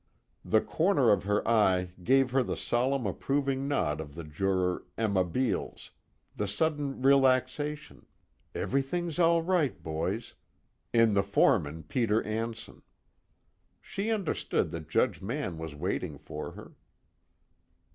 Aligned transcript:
The 0.43 0.61
corner 0.61 1.11
of 1.11 1.25
her 1.25 1.47
eye 1.47 1.89
gave 2.03 2.31
her 2.31 2.41
the 2.41 2.57
solemn 2.57 3.05
approving 3.05 3.67
nod 3.67 4.01
of 4.01 4.15
the 4.15 4.23
juror 4.23 4.85
Emma 4.97 5.23
Beales, 5.23 5.91
the 6.35 6.47
sudden 6.47 7.03
relaxation 7.03 8.07
everything's 8.55 9.19
all 9.19 9.43
right, 9.43 9.83
boys 9.83 10.33
in 10.91 11.13
the 11.13 11.21
foreman 11.21 11.83
Peter 11.83 12.23
Anson. 12.23 12.81
She 13.79 14.09
understood 14.09 14.71
that 14.71 14.89
Judge 14.89 15.21
Mann 15.21 15.59
was 15.59 15.75
waiting 15.75 16.17
for 16.17 16.53
her. 16.53 16.73